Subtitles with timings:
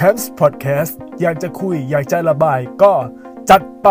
[0.00, 2.92] c a m p s Podcast อยากจะคุย อยากจะระบายก็
[3.50, 3.88] จัดไป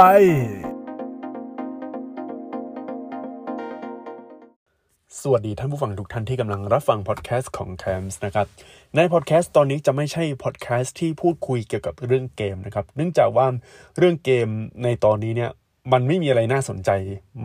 [5.22, 8.48] สวัสดีท่านผู้ฟังทุกท่านที่กำลังรับฟังพอดแคสต์ของ c a m p s นะครับ
[8.96, 13.48] ในพอดแคสต์ตอนนี้จะไม่ใช่พอดแคสต์ที่พูดคุยเกี่ยวกับเรื่องเกมนะครับ เนื่องจากว่า
[13.98, 14.48] เรื่องเกม
[14.84, 15.52] ในตอนนี้เนี่ย
[15.92, 16.90] มันไม่มีอะไรน่าสนใจ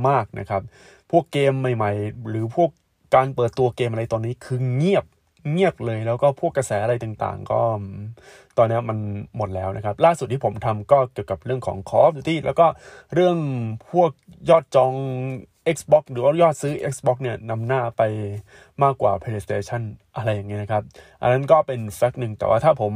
[0.08, 0.62] มากนะครับ
[1.10, 2.70] พวกเกมใหม่ ๆ หรือพวก
[3.14, 5.04] การเปิดตัวเกมอะไรตอนนี้คือเงียบ
[5.52, 7.60] เงียบเลยแล้วก็พวกกระแสอะไรต่างๆ ก็
[8.58, 8.98] ตอนนี้มัน
[9.36, 12.66] หมดแล้วนะครับ ล่าสุดที่ผมทำก็เกี่ยวกับเรื่องของ Call of Duty แล้วก็
[13.14, 13.36] เรื่อง
[13.90, 14.10] พวก
[14.50, 14.92] ยอดจอง
[15.76, 18.02] Xbox หรือว่ายอดซื้อ Xbox เนี่ยนำหน้าไป
[18.82, 19.82] มากกว่า PlayStation
[20.16, 20.82] อะไรอย่างเงี้ยนะครับ
[21.22, 22.92] อันนั้นก็เป็นแฟกต์หนึ่งแต่ว่าถ้าผม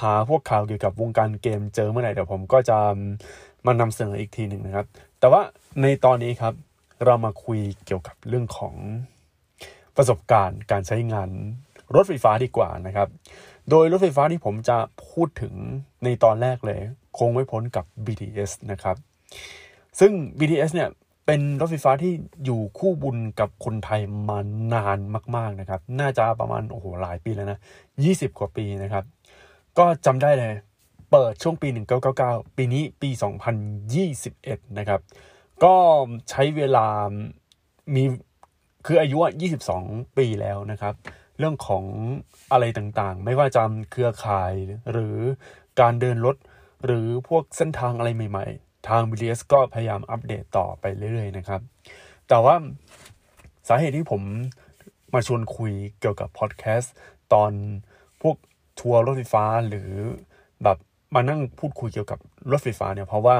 [0.00, 2.78] หาพวกข่าวเกี่ยวกับวงการเกมเจอเมื่อไหร่เดี๋ยวผมก็จะ
[3.66, 4.86] มานำเสนออีกทีหนึ่งนะครับ
[5.20, 5.42] แต่ว่า
[5.82, 6.54] ในตอนนี้ครับ
[7.04, 8.74] เรามาคุยเกี่ยวกับเรื่องของ
[9.96, 11.30] ประสบการณ์การใช้งาน
[11.94, 13.08] รถไฟฟ้าดีกว่านะครับ
[13.70, 14.76] โดยรถไฟฟ้าที่ผมจะ
[15.10, 15.54] พูดถึง
[16.04, 16.80] ในตอนแรกเลย
[17.18, 18.96] คงไม่พ้นกับ BTS นะครับ
[20.00, 20.90] ซึ่ง BTS เนี่ย
[21.26, 22.12] เป็นรถไฟฟ้าที่
[22.44, 24.38] อยู่คู่บุญกับคนไทยมา
[24.74, 24.98] นาน
[25.36, 27.58] มาก ๆนะครับ น่าจะประมาณโอ้โหหลายปีแล้วนะ
[27.98, 29.04] 20 กว่าปีนะครับ
[29.78, 30.52] ก็จำได้เลย
[31.10, 31.68] เปิดช่วงปี
[32.12, 33.10] 1999 ปีนี้ปี
[33.94, 35.00] 2021 นะครับ
[35.64, 35.74] ก็
[36.30, 36.86] ใช้เวลา
[37.94, 38.02] มี
[38.86, 39.18] คืออายุ
[39.66, 40.94] 22 ปีแล้วนะครับ
[41.38, 41.84] เรื่องของ
[42.52, 44.52] อะไรต่างๆ ไม่ว่าจะเครือข่าย
[44.92, 45.16] หรือ
[45.80, 46.36] การเดินรถ
[46.84, 51.60] หรือพวกเส้นทางอะไรใหม่ๆ ทาง BTS ก็พยายามอัปเดตต่อไปเรื่อยๆนะครับ
[52.28, 52.54] แต่ว่า
[53.68, 54.22] สาเหตุที่ผม
[55.14, 56.94] มาชวนคุยเกี่ยวกับพอดแคสต์
[57.32, 57.52] ตอน
[58.22, 58.36] พวก
[58.80, 59.90] ทัวร์รถไฟฟ้าหรือ
[60.62, 60.78] แบบ
[61.14, 62.18] มานั่งพูดคุยเกี่ยวกับ
[62.50, 63.36] รถไฟฟ้าเนี่ยเพราะว่า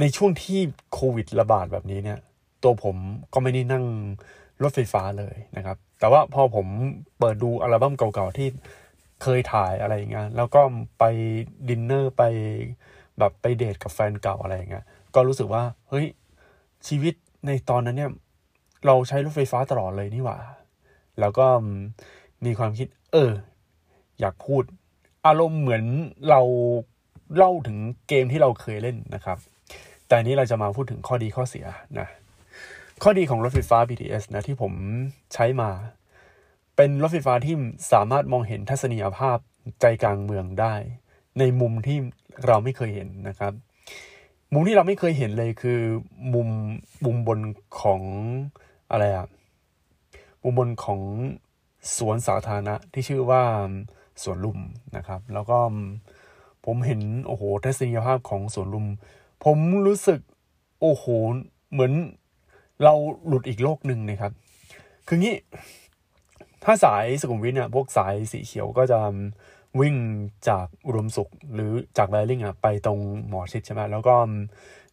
[0.00, 0.60] ในช่วงที่
[0.92, 2.18] โควิดระบาดแบบนี้เนี่ย
[2.62, 2.96] ตัวผม
[3.32, 3.84] ก็ไม่ได้นั่ง
[4.62, 6.66] รถไฟฟ้าเลยนะครับ แต่ว่าพอผม
[7.18, 8.48] เปิดดูอัลบั้มเก่าๆที่
[9.22, 10.60] เคยถ่ายอะไรอย่างเงี้ยแล้วก็
[10.98, 11.04] ไป
[11.68, 12.22] ดินเนอร์ไป
[13.18, 16.06] แบบไปเดทกับแฟนเก่าอะไรอย่างเงี้ยก็รู้สึกว่าเฮ้ย
[16.88, 17.14] ชีวิต
[17.46, 18.10] ในตอนนั้นเนี่ย
[18.86, 20.38] เราใช้รถไฟฟ้าตลอดเลยนี่หว่า
[21.20, 21.46] แล้วก็
[22.44, 23.30] มีความคิด เออ
[24.20, 24.62] อยากพูด
[25.26, 25.84] อารมณ์เหมือน
[26.30, 26.40] เรา
[27.36, 27.78] เล่าถึง
[28.08, 29.38] เกมที่เราเคยเล่นนะครับ
[30.08, 31.66] แต่นี้เราจะมาพูดถึงข้อดีข้อเสีย
[32.00, 32.08] นะ
[33.02, 34.72] ข้อดีของรถไฟฟ้า BTS นะที่ผม
[35.34, 35.70] ใช้มา
[36.76, 37.54] เป็นรถไฟฟ้าที่
[37.92, 39.38] สามารถมองเห็นทัศนียภาพ
[39.80, 40.74] ใจกลางเมืองได้
[41.38, 41.98] ในมุมที่
[42.46, 43.52] เราไม่เคยเห็นนะครับ
[44.52, 45.80] มุมที่เราไม่เคยเห็นเลยคือ
[46.34, 46.48] มุม
[47.04, 47.40] มุมบน
[47.80, 48.02] ของ
[48.90, 49.28] อะไรอะ
[50.42, 51.00] มุมบนของ
[51.96, 53.42] สวนสาธารณะที่ชื่อว่า
[54.22, 54.58] สวนลุม
[54.96, 55.58] นะครับ แล้วก็
[56.64, 58.86] ผมเห็นโอ้โหทัศนียภาพของสวนลุม
[59.44, 60.20] ผมรู้สึก
[60.80, 61.04] โอ้โห
[61.72, 61.92] เหมือน
[62.82, 62.94] เรา
[63.26, 64.32] หลุดอีกโลกหนึ่งนะครับ
[65.06, 65.36] คืองี้
[66.64, 68.98] ถ้าสายสุขุมวิทเนี่ยพวกสายสีเขียวก็จะ
[69.80, 69.96] วิ่ง
[70.48, 72.98] จากอุดมสุขหรือจากแวริ่งอะไปตรง
[73.28, 74.14] หมอชิดใช่ไหมแล้วก็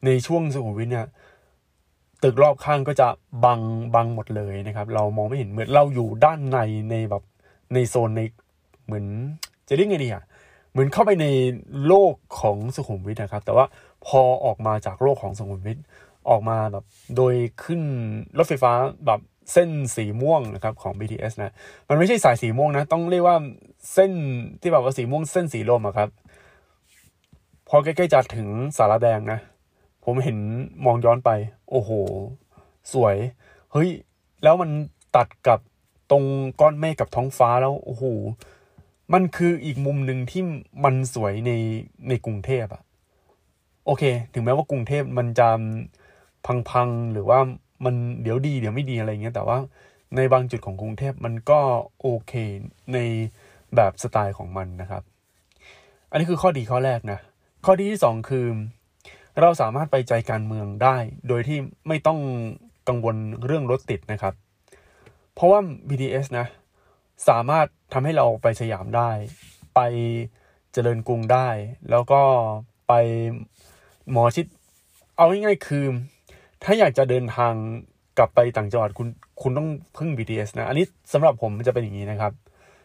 [0.06, 1.08] ในช่วงสุขุมวิทเนี่ย
[2.24, 3.08] ตึกรอบข้างก็จะ
[3.46, 3.62] บัง
[3.96, 6.58] บังหมดเลยนะครับ เรามองไม่เห็นเหมือนเราอยู่ด้านใน
[6.92, 7.24] ในแบบ
[7.74, 8.22] ในโซนใน
[8.86, 9.06] เหมือน
[9.68, 10.24] จะเรียกไงดีอะ
[10.72, 11.26] เหมือนเข้าไปใน
[11.88, 13.66] โลกของสุขุมวิทนะครับ แต่ว่า
[14.06, 15.78] พอออกมาจากโลกของสุขุมวิท
[16.30, 17.34] ออกมาแบบโดย
[17.64, 17.82] ขึ้น
[18.38, 18.72] รถไฟฟ้า
[19.06, 19.20] แบบ
[19.54, 21.54] เส้นสีม่วงนะครับของ BTS นะ
[21.90, 23.38] มันไม่ใช่สายสีม่วงนะ ต้องเรียกว่า
[23.94, 24.12] เส้น
[24.62, 26.10] ที่แบบว่าสีม่วงเส้นสีลมอะครับ
[27.68, 28.48] พอใกล้ๆจะถึง
[28.78, 29.40] สารแดงนะ
[30.06, 30.38] ผมเห็น
[30.86, 31.30] มองย้อนไป
[31.70, 31.92] โอ้โห
[32.94, 33.16] สวย
[33.72, 33.90] เฮ้ย
[34.44, 34.70] แล้วมัน
[35.16, 35.60] ตัดกับ
[36.12, 36.24] ตรง
[36.62, 38.04] ก้อนเมฆกับท้องฟ้าแล้ว โอ้โห
[39.14, 40.42] มันคืออีกมุมหนึ่งที่
[40.84, 41.52] มันสวยใน
[42.08, 42.82] ในกรุงเทพอะ
[43.86, 44.04] โอเค
[44.34, 45.50] ถึงแม้ว่ากรุงเทพมันจะ
[46.70, 47.40] พังๆ หรือว่า
[47.86, 49.58] มันเดี๋ยวดีเดี๋ยวไม่ดีอะไรเงี้ยแต่ว่า
[50.16, 51.60] ในบางจุดของกรุงเทพมันก็
[52.02, 52.34] โอเค
[52.94, 52.98] ใน
[53.76, 55.04] แบบสไตล์ของมันนะครับ
[56.12, 57.20] อันนี้คือข้อดีข้อแรกนะ
[57.66, 58.46] ข้อดีที่สองคือ
[59.42, 60.98] เราสามารถไปใจการเมืองได้
[61.28, 62.20] โดยที่ไม่ต้อง
[62.88, 63.16] กังวล
[63.46, 64.34] เรื่องรถติดนะครับ
[65.34, 65.60] เพราะว่า
[65.90, 66.48] BTS นะ
[67.30, 69.10] สามารถทำให้เราไปสยามได้
[69.76, 69.80] ไป
[70.74, 71.48] เจริญกรุงได้
[71.90, 72.22] แล้วก็
[72.88, 72.94] ไป
[74.12, 74.46] หมอชิด
[75.16, 75.86] เอาง่ายๆคือ
[76.64, 77.54] ถ้าอยากจะเดินทาง
[78.18, 79.08] กลับไปต่างจังหวัดคุณ
[79.42, 82.34] คุณต้องพึ่ง BTS นะ อันนี้สำหรับผมมันจะเป็นอย่างนี้นะครับ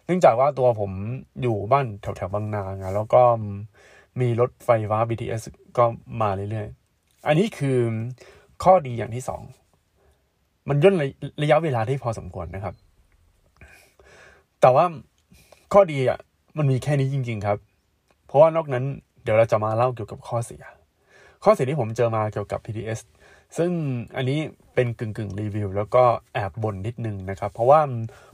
[0.06, 0.90] เนื่องจากว่าตัวผม
[1.42, 2.64] อยู่บ้านแถวแถวบางนา
[2.94, 3.22] แล้วก็
[4.20, 5.42] มีรถไฟฟ้า BTS
[5.78, 5.84] ก็
[6.20, 7.78] มาเรื่อยๆ อันนี้คือ
[8.64, 9.42] ข้อดีอย่างที่สอง
[10.68, 10.94] มันย่น
[11.42, 12.74] ระยะเวลาได้พอสมควรนะครับ
[14.60, 14.84] แต่ว่า
[15.72, 16.18] ข้อดีอะ
[16.58, 17.58] มันมีแค่นี้จริง ๆ ครับ
[18.26, 18.84] เพราะว่านอกนั้น
[19.22, 20.62] เดี๋ยวเราจะมาเล่าเกี่ยวกับข้อเสีย
[21.44, 23.00] ข้อเสียที่ผมเจอมาเกี่ยวกับ BTS
[23.56, 23.70] ซึ่ง
[24.16, 24.40] อันนี้
[24.74, 26.04] เป็นกึ่งกึ่งรีวิวแล้วก็
[26.34, 27.80] แอบบ่นนิดนึงนะครับ เพราะว่า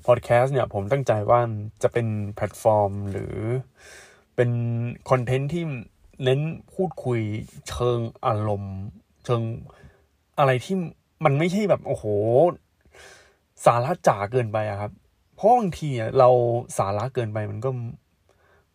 [0.06, 1.40] พอดแคสต์เนี่ยผมตั้งใจว่า
[1.82, 3.34] จะเป็นแพลตฟอร์มหรือ
[4.36, 4.50] เป็น
[5.10, 5.64] content ที่
[6.24, 6.40] เน้น
[6.74, 7.20] พูดคุย
[7.68, 8.76] เชิงอารมณ์
[9.24, 9.42] เชิง
[10.38, 10.76] อะไรที่
[11.24, 12.04] มันไม่ใช่แบบ โอ้โห
[13.64, 14.92] สาระจ๋าเกินไปอะครับ
[15.34, 15.88] เพราะบางที
[16.18, 16.28] เรา
[16.78, 17.70] สาระเกินไปมันก็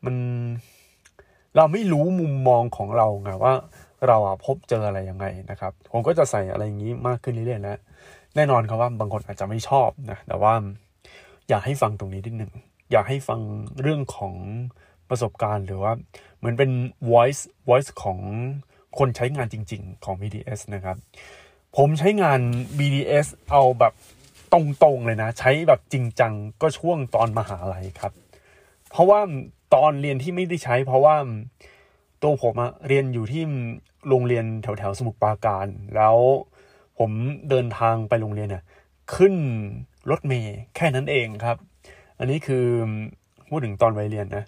[0.05, 0.15] มัน
[1.55, 3.53] เราไม่รู้มุมมองของเราไงว่า
[4.07, 7.77] เราอะพบเจออะไรยังไงนะครับ ผมก็จะใส่อะไรอย่างนี้มากขึ้นเรื่อยๆแล้ว
[8.35, 10.53] แน่นอนครับว่าบางคนอาจจะไม่ชอบนะแต่ว่า
[11.49, 12.51] อยากให้ฟังตรงนี้นิดหนึ่ง
[12.91, 13.39] อยากให้ฟัง
[13.81, 14.33] เรื่องของ
[15.09, 15.94] ประสบการณ์ หรือว่า
[16.38, 16.71] เหมือนเป็น
[17.11, 18.19] voice voice ของ
[18.97, 20.97] คนใช้งานจริง ๆ ของ BDS นะครับ
[21.77, 22.39] ผมใช้งาน
[22.77, 23.94] BDS เอาแบบ
[24.53, 24.55] ต
[24.85, 28.13] รงๆเลยนะ ใช้แบบจริงจังก็ช่วงตอนมหาลัยครับ
[28.89, 29.19] เพราะว่า
[29.75, 31.15] ตอนเรียนที่ไม่ได้ใช้ เพราะว่า
[32.21, 33.43] ตัวผมอะเรียนอยู่ที่
[34.07, 36.17] โรงเรียนแถวๆสมุทรปราการ แล้ว
[36.99, 37.11] ผม
[37.49, 38.63] เดินทางไปโรงเรียนเนี่ย
[39.15, 39.33] ขึ้น
[40.11, 41.57] รถเมย์แค่นั้นเองครับ
[42.19, 42.65] อันนี้คือ
[43.49, 44.43] พูดถึงตอนวัยเรียนนะ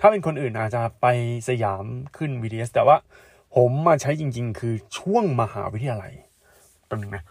[0.00, 1.06] ถ้าเป็นคนอื่นอาจจะไป
[1.48, 1.84] สยาม
[2.16, 2.96] ขึ้น BTS แต่ว่า
[3.56, 6.12] ผมมาใช้จริง ๆ คือช่วงมหาวิทยาลัย
[6.88, 7.24] ตรงนึงนะ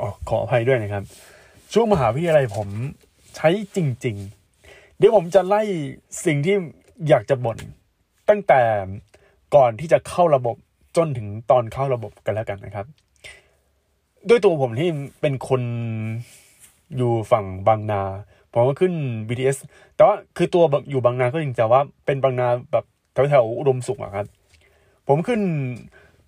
[0.00, 1.04] อ๋อขออภัยด้วยนะครับ
[1.72, 2.68] ช่วงมหาวิทยาลัยผม
[3.36, 4.16] ใช้จริง
[4.58, 5.62] ๆ เดี๋ยวผมจะไล่
[6.26, 6.56] สิ่งที่
[7.08, 7.58] อยากจะบ่น
[8.28, 8.60] ตั้งแต่
[9.54, 10.56] ก่อนที่จะเข้าระบบ
[10.96, 12.86] จนถึงตอนเข้าระบบกันแล้วกันนะครับ
[14.28, 14.88] ด้วยตัวผมที่
[15.20, 15.62] เป็นคน
[16.96, 18.02] อยู่ฝั่งบางนา
[18.52, 18.92] ผมก็ขึ้น
[19.28, 19.58] BTS
[19.94, 24.26] แต่ว่าคือตัวอยู่บางนาก็จริงแต่ว่าเป็นบางนาแบบแถวแถวอุดมสุขอะครับ
[25.08, 25.40] ผมขึ้น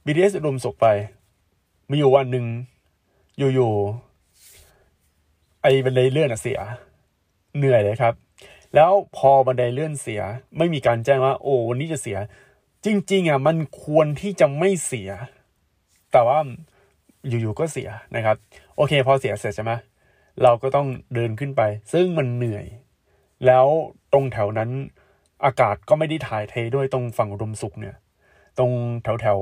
[0.05, 0.87] BTS อุดมสุขไป
[1.91, 2.47] มีอยู่วันหนึ่ง
[3.39, 6.61] อยู่ๆไอ้บันไดเลื่อนอะเสีย
[7.59, 8.15] เหนื่อยเลยครับ
[8.75, 10.23] แล้วพอบันไดเลื่อนเสีย
[10.59, 12.19] ไม่มีการแจ้งว่า โอ้วันนี้จะเสีย
[12.85, 15.11] จริง ๆอะมันควรที่จะไม่เสีย
[16.13, 16.39] แต่ว่า
[17.29, 18.37] อยู่ๆก็เสียนะครับ
[18.77, 19.73] โอเค พอเสียเสร็จใช่ไหม
[20.43, 22.67] เราก็ต้องเดินขึ้นไป ซึ่งมันเหนื่อย
[23.47, 23.67] แล้ว
[24.13, 24.71] ตรงแถวนั้น
[25.45, 27.97] อากาศก็ไม่ได้ถ่ายเทด้วยตรงฝั่งอุดมสุขเนี่ย
[28.59, 28.71] ตรง
[29.03, 29.39] แถวแถว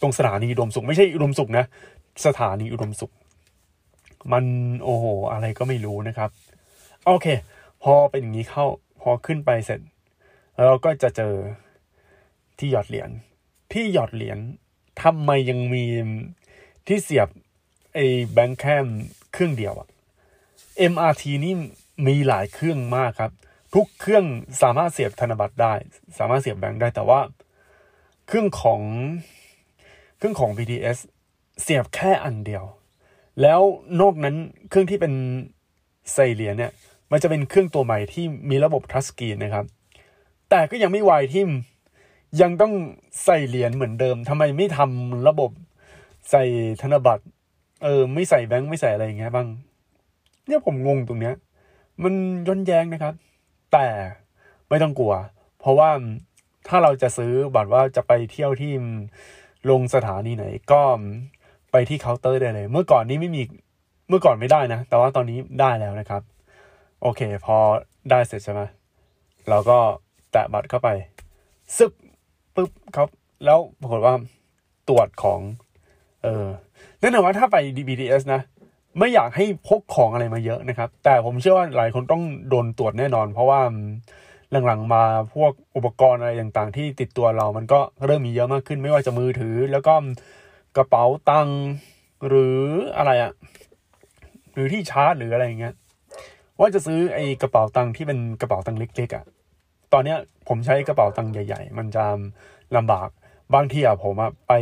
[0.00, 1.64] ตรงสถานีอุดมสุข ไม่ใช่อุดมสุขนะ
[2.26, 3.12] สถานีอุดมสุข
[4.32, 4.44] มัน
[4.84, 6.30] โอ้โหอะไรก็ไม่รู้นะครับ
[7.06, 7.26] โอเค
[7.82, 8.66] พอเป็นอย่างนี้เข้า
[9.00, 9.80] พอขึ้นไปเสร็จ
[10.64, 11.34] เราก็จะเจอ
[12.58, 13.10] ที่หยอดเหรียญ
[13.72, 14.38] ที่หยอดเหรียญ
[15.02, 15.84] ทำไมยังมี
[16.86, 17.28] ที่เสียบ
[17.94, 18.86] ไอ้แบงค์แคม
[19.32, 19.88] เครื่องเดียวอะ
[20.92, 21.54] MRT นี่
[22.06, 23.32] มีหลายเครื่องมากครับ
[23.74, 24.24] ทุกเครื่อง
[24.62, 25.74] สามารถเสียบธนบัตรได้
[26.18, 27.20] สามารถเสียบแบงค์ได้แต่ว่า
[28.26, 28.80] เครื่องของ
[30.18, 30.98] เครื่องของ BTS
[31.62, 32.64] เสียบแค่อันเดียว
[33.42, 33.60] แล้ว
[34.00, 34.36] นอกนั้น
[34.68, 35.12] เครื่องที่เป็น
[36.14, 36.72] ใส่เหรียญเนี่ย
[37.12, 39.66] มันจะเป็นเครื่องตัวใหม่ที่มีระบบทัชสกรีนนะครับ
[40.50, 41.42] แต่ก็ยังไม่ไวที่
[42.42, 42.72] ยังต้อง
[43.24, 45.50] ใส่เหรียญเหมือนเดิมทำไมไม่ทำระบบ
[46.30, 46.44] ใส่
[46.82, 47.24] ธนบัตร
[47.82, 49.48] เออ ไม่ใส่แบงค์ไม่ใส่อะไรอย่างเงี้ยบ้าง
[50.46, 51.34] เนี่ยผมงงตรงเนี้ย
[52.02, 52.14] มัน
[52.46, 53.14] ย้อนแย้งนะครับ
[53.72, 53.86] แต่
[54.68, 55.14] ไม่ต้องกลัว
[55.58, 55.90] เพราะว่า
[56.68, 58.72] ถ้าเราจะซื้อบัตรว่าจะไปเที่ยวที่
[59.70, 60.82] ลงสถานีไหนก็
[61.72, 63.42] ไปที่เคาน์เตอร์ได้เลย เมื่อก่อนนี้ไม่มี
[64.08, 66.22] เมื่อก่อนไม่ได้นะ แต่ว่าตอนนี้ได้แล้วนะครับ
[67.04, 67.56] โอเค พอ
[68.10, 68.62] ได้เสร็จใช่ไหม
[69.48, 69.78] เราก็
[70.32, 70.88] แตะบัตรเข้าไป
[71.76, 71.92] ซึบ
[72.54, 73.08] ปุ๊บครับ
[73.44, 74.14] แล้วปรากฏว่า
[74.88, 75.40] ตรวจของ
[76.22, 76.46] เออ
[77.00, 77.56] แน่นอนว่าถ้าไป
[77.88, 78.40] BTS นะ
[78.98, 83.60] ไม่อยากให้พกของอะไรมาเยอะนะครับ แต่ผมเชื่อว่าหลายคนต้องโดนตรวจแน่นอน เพราะว่า
[84.66, 89.94] หลังๆมาพวกอุปกรณ์อะไรต่างๆ ที่ติดตัวเรามันก็เริ่มมีเยอะมากขึ้น ไม่ว่าจะมือถือ แล้วก็
[90.76, 91.48] กระเป๋าตัง
[92.28, 92.60] หรือ
[92.96, 93.32] อะไรอะ
[94.54, 95.74] หรือที่ชาร์จหรืออะไรอย่างเงี้ย
[96.60, 99.24] ว่าจะซื้อไอ้กระเป๋าตังค์ที่เป็นกระเป๋าตังค์เล็กๆอะ
[99.92, 100.18] ตอนเนี้ย
[100.48, 102.04] ผมใช้กระเป๋าตังค์ใหญ่ ๆ มันจะ
[102.76, 103.08] ลำบาก
[103.54, 104.52] บางทีอะผมอะไป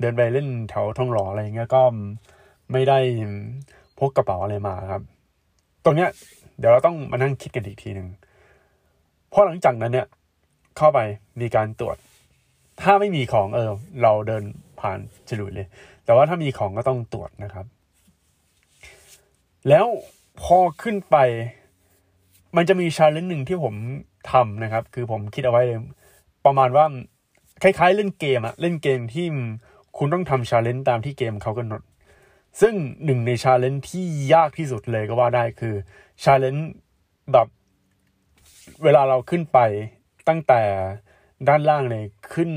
[0.00, 1.82] เดินไปเล่นแถวท่องหล่ออะไรเงี้ยก็
[2.72, 2.98] ไม่ได้
[3.98, 5.02] พกกระเป๋าอะไรมาครับ
[5.84, 6.10] ตรงเนี้ย
[6.58, 8.08] เดี๋ยวเราต้องมานั่งคิดกันอีกทีหนึ่ง
[9.30, 10.06] เพราะหลังจากนั้นเนี่ย
[10.76, 10.98] เข้าไป
[11.40, 11.96] มีการตรวจ
[12.82, 13.70] ถ้าไม่มีของเออ
[14.02, 14.42] เราเดิน
[14.80, 14.98] ผ่าน
[15.28, 15.66] ฉลุยเลย
[16.04, 17.66] แต่ว่าถ้ามีของก็ต้องตรวจนะครับ
[19.68, 19.86] แล้ว
[20.42, 21.16] พอขึ้นไป
[22.56, 23.74] มันจะมี challenge หนึ่งที่ผม
[24.32, 25.80] ทำนะครับ คือผมคิดเอาไว้เลย
[26.44, 26.84] ประมาณว่า
[27.62, 29.26] คล้ายๆ เล่นเกมอะเล่นเกมที่
[29.98, 31.82] คุณต้องทำ challenge ตามที่เกมเขากำหนด
[32.60, 35.74] ซึ่งหนึ่งใน challenge ที่ยากที่สุดเลยก็ว่าได้คือ
[36.22, 36.68] challenge
[37.32, 37.48] แบบ
[38.84, 39.58] เวลาเราขึ้นไป
[40.28, 40.62] ตั้งแต่
[41.48, 42.50] ด้านล่างเลยขึ้น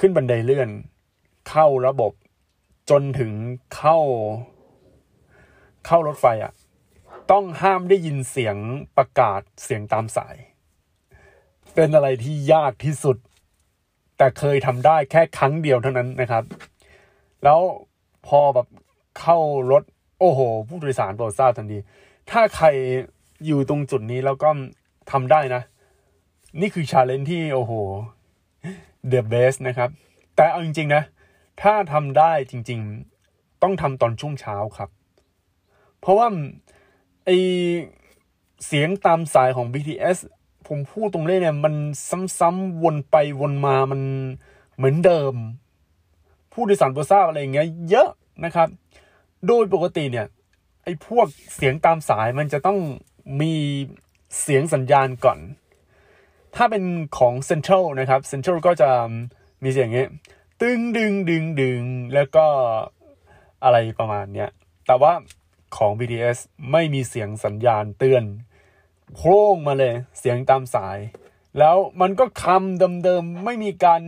[0.00, 0.68] ขึ้นบันไดเลื่อน
[1.48, 2.12] เข้าระบบ
[2.90, 3.32] จนถึง
[3.76, 3.98] เข้า
[5.86, 6.52] เข้ารถไฟอะ่ะ
[7.30, 8.56] ต้องห้ามได้ยินเสียง
[8.96, 10.36] ประกาศเสียงตามสาย
[11.74, 13.16] เป็นอะไรที่ยากที่สุด
[14.16, 16.44] แต่เคยทำได้แค่ครั้งเดียวเท่านั้นนะครับ
[17.44, 17.60] แล้ว
[18.26, 18.68] พอแบบ
[19.20, 19.38] เข้า
[19.70, 19.82] รถ
[20.20, 21.78] โอ้โห ผู้โดยสารโปรดทราบทันที
[22.30, 22.66] ถ้าใคร
[23.46, 24.48] อยู่ตรงจุดนี้แล้วก็
[25.10, 25.62] ทำได้นะ
[26.60, 27.72] นี่คือชาเลนจ์ที่โอ้โห
[29.12, 29.90] the best นะครับ
[30.36, 31.02] แต่เอาจริง ๆ นะ
[31.62, 32.80] ถ้าทำได้จริง
[33.20, 34.90] ๆ ต้องทำตอนช่วงเช้าครับ
[36.00, 36.26] เพราะว่า
[37.24, 37.30] ไอ
[38.66, 40.18] เสียงตามสายของ BTS
[40.68, 41.74] ผมพูดตรงเล่เนี่ย มัน
[42.38, 44.00] ซ้ำๆวนไปวนมามัน
[44.76, 45.34] เหมือนเดิม
[46.52, 48.08] ผู้โดยสารโบทราบอะไรอย่างเงี้ยเยอะ
[48.44, 48.68] นะครับ
[49.46, 50.26] โดยปกติเนี่ย
[50.84, 52.78] ไอ้พวกเสียงตามสายมันจะต้อง
[53.40, 53.54] มี
[54.40, 55.38] เสียงสัญญาณก่อน
[56.56, 56.84] ถ้าเป็น
[57.18, 58.90] ของ Central นะครับ Central ก็จะ
[59.62, 60.10] มีเสียงเงี้ย
[60.60, 61.82] ตึงดึงดึงดึง
[62.14, 62.46] แล้วก็
[63.64, 64.50] อะไรประมาณเนี้ย
[64.86, 65.12] แต่ว่า
[65.76, 66.38] ของ BTS
[66.72, 68.24] ไม่มีเสียงสัญญาณเตือน
[69.16, 70.98] โคร่งมาเลยเสียงตามสาย
[71.58, 74.02] แล้วมันก็คำเดิมๆ ไม่มีการ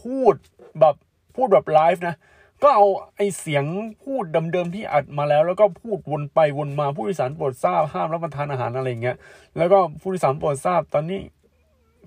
[0.00, 0.34] พูด
[0.80, 0.94] แบบ
[1.34, 2.16] พูดแบบไลฟ์นะ
[2.62, 2.86] ก็เอา
[3.16, 3.64] ไอเสียง
[4.04, 9.16] พูดเดิมๆ ที่อัดมาแล้ว แล้วก็พูดวนไปวนมาผู้โดยสารโปรดทราบห้ามรับประทานอาหารอะไรเงี้ย
[9.56, 11.20] แล้วก็ผู้โดยสารโปรดทราบตอนนี้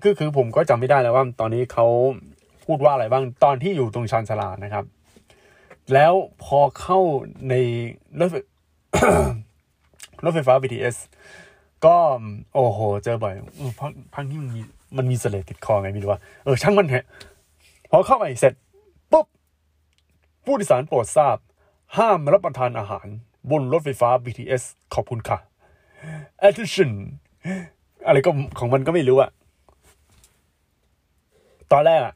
[0.02, 1.86] คือคือผมก็จำไม่ได้แล้วว่าตอนนี้เขา
[2.64, 4.84] พูดว่าอะไรบ้างตอนที่อยู่ตรงชานชาลานะครับ
[5.94, 6.12] แล้ว
[6.44, 6.98] พอเข้า
[7.48, 7.54] ใน
[8.20, 8.28] รถ
[10.24, 10.96] รถไฟฟ้า BTS
[11.84, 11.96] ก็
[12.54, 14.60] โอ้โห เจอบ่อยเออพังพังที่มันมี
[14.96, 17.04] มันมีเสลติดคอไงไม่รู้ว่าเออช่างมันเถอะ
[17.90, 18.54] พอเข้าไปเสร็จ
[19.12, 19.26] ปุ๊บ
[20.44, 21.36] ผู้โดยสารโปรดทราบ
[21.96, 23.06] ห้ามรับประทานอาหาร
[23.50, 24.62] บนรถไฟฟ้า BTS
[24.94, 25.38] ขอบคุณค่ะ
[26.46, 26.90] attention
[28.06, 29.30] อะไรก็ของมันก็ไม่รู้อะ
[31.72, 32.14] ตอนแรกอะ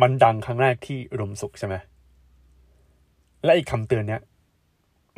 [0.00, 1.74] มันดังครั้งแรกที่อุดมสุขใช่ไหม
[3.44, 4.22] และอีกคำเตือนเนี้ย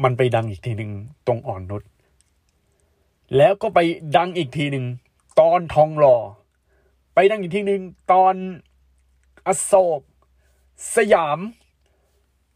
[0.03, 0.91] มันไปดังอีกทีหนึ่ง
[1.27, 1.83] ตรงอ่อนนุช
[3.37, 3.79] แล้วก็ไป
[4.17, 4.85] ดังอีกทีหนึ่ง
[5.41, 6.17] ตอนทองหล่อ
[7.15, 7.83] ไปดังอีกทีหนึ่ง
[8.13, 8.35] ตอน
[9.47, 10.01] อโศก
[10.95, 11.39] สยาม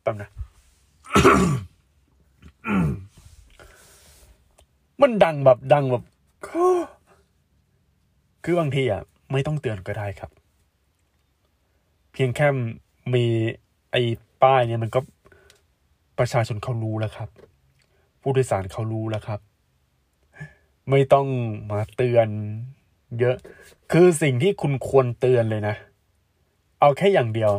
[0.02, 0.30] แป๊บนะ
[5.00, 6.04] มันดังแบบดังแบบ
[8.44, 9.02] คือบางทีอะ
[9.32, 10.30] ไม่ต้องเตือนก็ได้ครับ
[12.12, 12.48] เพียงแค่
[13.14, 13.24] มี
[13.90, 14.02] ไอ้
[14.42, 15.00] ป้ายเนี่ยมันก็
[16.18, 17.28] ประชาชนเขารู้แล้วครับ
[18.22, 19.40] ผู้โดยสารเขารู้แล้วครับ
[20.90, 21.26] ไม่ต้อง
[21.70, 22.28] มาเตือน
[23.20, 23.36] เยอะ
[23.92, 25.76] คือสิ่งที่คุณควรเตือนเลยนะ
[26.80, 27.52] เอาแค่อย่างเดียว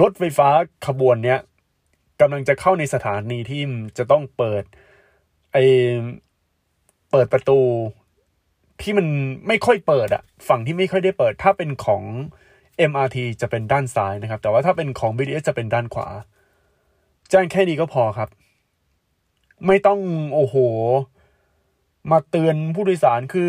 [0.00, 0.48] รถไฟฟ้า
[0.86, 1.38] ขบวนเนี้ย
[2.20, 3.62] กำลังจะเข้าในสถานีที่
[3.98, 4.64] จะต้องเปิด
[5.52, 5.56] ไอ
[7.10, 7.60] เปิดประตู
[8.82, 9.06] ที่มัน
[9.48, 12.02] ไม่ค่อยเปิดอะฝั่งที่ไม่ค่อยได้เปิด ถ้าเป็นของ
[12.90, 16.08] MRT จะเป็นด้านซ้ายนะครับ แต่ว่าถ้าเป็นของ BTS จะเป็นด้านขวา
[17.32, 18.28] จ้งแค่นี้ก็พอครับ
[19.66, 20.00] ไม่ต้อง
[20.34, 20.56] โอ้โห
[22.10, 23.48] มาเตือนผู้โดยสารคือ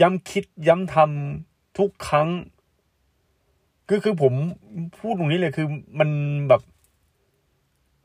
[0.00, 2.28] ย้ำคิดย้ำทำทุกครั้ง
[3.88, 4.32] คือคือผม
[4.98, 5.66] พูดตรงนี้เลยคือ
[5.98, 6.10] มัน
[6.48, 6.62] แบบ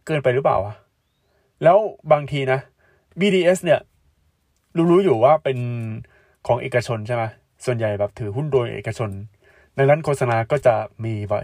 [0.05, 0.75] เกินไปหรือเปล่าอะ
[1.63, 1.77] แล้ว
[2.11, 2.59] บางทีนะ
[3.19, 3.79] BDS เนี่ย
[4.91, 5.57] รู้ๆอยู่ว่าเป็น
[6.47, 7.23] ของเอกชนใช่ไหม
[7.65, 9.09] ส่วนใหญ่แบบถือหุ้นโดยเอกชน
[9.77, 11.41] ดังนั้นโฆษณาก็จะมีไว้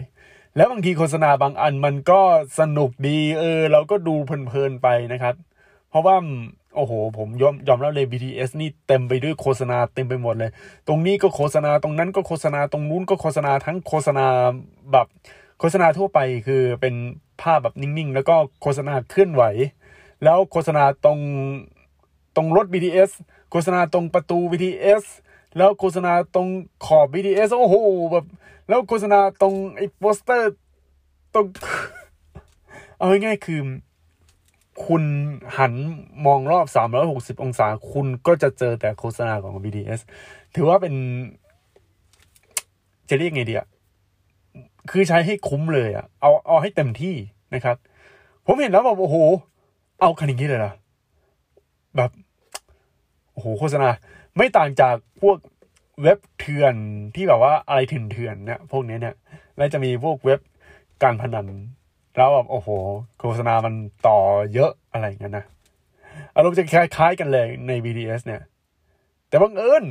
[0.55, 2.21] แล้วบางทีโฆษณาบางอันมันก็
[2.59, 5.35] สนุกดีเออ เราก็ดูเพลินๆไปนะครับ
[5.89, 6.15] เพราะว่า
[6.75, 10.51] โอ้โห ผมยอมยอมรับเลย BTS นี่เต็มไปด้วยโฆษณาเต็มไปหมดเลย
[10.87, 14.25] ตรงนี้ก็โฆษณาตรงนั้นก็โฆษณาตรงนู้นก็โฆษณาทั้งโฆษณา
[14.91, 15.07] แบบ
[15.59, 16.95] โฆษณาทั่วไปคือเป็น
[17.41, 19.43] ภาพแบบนิ่งๆ แล้วก็โฆษณาเคลื่อนไหว
[20.23, 21.19] แล้วโฆษณาตรง
[22.35, 23.11] ตรงรถ BTS
[23.51, 25.03] โฆษณาตรงประตู BTS
[25.57, 26.47] แล้วโฆษณาตรง
[26.85, 27.75] ขอบ BTS โอ้โห
[28.13, 28.25] แบบ
[28.67, 30.55] แล้วโฆษณาตรงไอ้โปสเตอร์
[31.33, 31.45] ตรง
[32.97, 33.59] เอาง่ายๆคือ
[34.85, 35.03] คุณ
[35.57, 35.73] หัน
[36.25, 36.65] มองรอบ
[37.05, 40.01] 360 องศา คุณก็จะเจอแต่โฆษณาของ BTS
[40.55, 40.93] ถือว่าเป็น
[43.09, 43.67] จะเรียกไงดีอะ
[44.91, 47.15] คือใช้ให้คุ้มเลยอะเอาเอาให้เต็มที่
[47.53, 47.77] นะครับ
[48.45, 49.17] ผมเห็นแล้วแบบโอ้โห
[50.01, 50.73] เอาขนาดนี้เลยนะ
[51.95, 52.11] แบบ
[53.31, 53.89] โอ้โห โฆษณา
[54.37, 55.37] ไม่ต่างจากพวก
[56.01, 56.75] เว็บเถื่อน
[57.15, 59.15] ที่แบบว่าอะไรเถื่อนเนี่ยพวกนี้เนี่ย
[59.57, 60.39] แล้วจะมีพวกเว็บ
[61.03, 61.47] การพนัน
[62.15, 62.69] แล้วแบบโอ้โห
[63.19, 63.73] โฆษณามัน
[64.07, 64.19] ต่อ
[64.53, 65.45] เยอะอะไรเงี้ยนะ
[66.35, 68.41] อารมณ์จะคล้ายๆกันเลยใน BTS เนี่ย
[69.29, 69.85] แต่บังเอิญ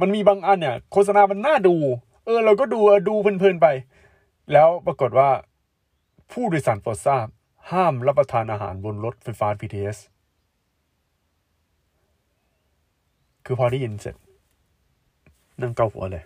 [0.00, 1.76] มันมีบางอันเนี่ย โฆษณามันน่าดู
[2.24, 3.66] เออ เราก็ดูดูเพลินๆไป
[4.52, 5.30] แล้วปรากฏว่า
[6.32, 7.26] ผู้โดยสารโปรดทราบ
[7.70, 9.98] ห้ามรับประทานอาหารบนรถไฟฟ้า BTS
[13.44, 14.16] คือพอได้ยินเสร็จ
[15.60, 16.24] นั่งเกาหัวเลย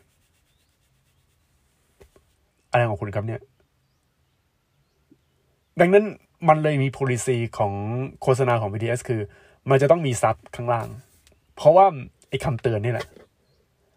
[2.71, 3.41] อะไรของคุณครับเนี่ย
[5.81, 6.05] ดังนั้น
[6.49, 7.73] มันเลยมี policy ของ
[8.23, 9.21] โฆษณาของ BTS คือ
[9.71, 10.87] มันจะต้องมีซับข้างล่าง
[11.57, 11.87] เพราะว่า
[12.29, 13.07] ไอ้คำเตือนนี่แหละ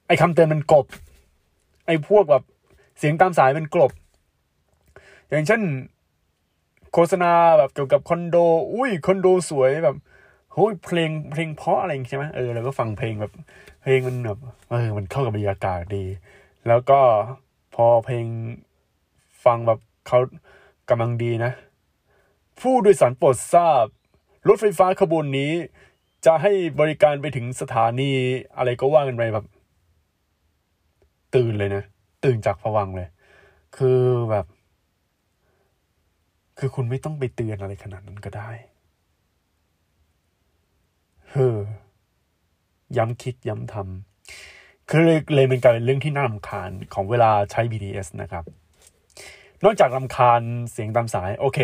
[0.07, 0.85] ไอ้คำเตือนมันกลบ
[1.87, 2.43] ไอ้พวกแบบ
[2.97, 3.91] เสียงตามสายมันกลบ
[5.29, 5.61] อย่างเช่น
[6.93, 8.37] โฆษณาแบบเกี่ยวกับคอนโด
[8.73, 9.95] อุ้ยคอนโดสวยแบบ
[10.57, 13.31] โอ้ยเพลงเพลงเพราะอะไรใช่ไหมเออเราก็ฟังเพลงแบบ
[13.81, 16.05] เพลงมันแบบเออมันเข้ากับบรรยากาศดี
[16.67, 16.99] แล้วก็
[17.75, 18.25] พอเพลง
[19.45, 20.19] ฟังแบบเขา
[20.89, 21.51] กำลังดีนะ
[22.59, 23.85] ผู้โดยสารโปรดทราบ
[24.47, 25.51] รถไฟฟ้าขบวนนี้
[26.25, 28.11] จะให้บริการไปถึงสถานี
[28.57, 29.45] อะไรก็ว่ากันไปแบบ
[31.35, 31.83] ตื่นเลยนะ
[32.23, 33.07] ตื่นจากผวังเลย
[33.77, 33.99] คือ
[34.31, 34.45] แบบ
[36.59, 38.49] คือคุณไม่ต้องไปเตือนอะไรขนาดนั้นก็ได้
[41.37, 41.59] เฮ้อ
[42.97, 45.01] ย้ำคิดย้ำทำคือ
[45.33, 48.43] เลยเป็นการเป็นเรื่องที่น่ารำคาญของเวลาใช้ BTS นะครับ
[49.63, 50.41] นอกจากรำคาญ
[50.71, 51.59] เสียงตามสาย โอเค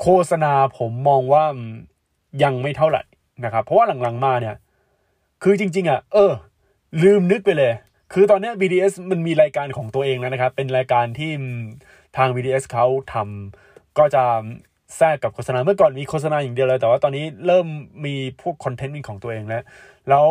[0.00, 1.44] โฆษณาผมมองว่า
[2.42, 3.02] ยังไม่เท่าไหร่
[3.44, 4.56] นะครับ เพราะว่าหลังๆมาเนี่ย
[5.42, 6.32] คือจริง ๆ อะ เออ
[7.02, 7.72] ลืมนึกไปเลย
[8.12, 11.30] คือตอนนี้ BTS มันมีรายการของตัวเองแล้วนะครับ เป็นรายการที่
[12.16, 14.24] ทาง BTS เขาทำก็จะ
[14.96, 17.66] แทรกกับโฆษณา เมื่อก่อนมีโฆษณาอย่างเดียวเลย แต่ว่าตอนนี้เริ่ม
[18.04, 19.62] มีพวก content เป็นของตัวเองแล้ว
[20.08, 20.26] แล้ว